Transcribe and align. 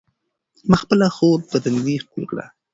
ما 0.69 0.77
خپله 0.83 1.07
خور 1.15 1.39
په 1.51 1.57
تندي 1.63 1.95
ښکل 2.03 2.23
کړه. 2.31 2.45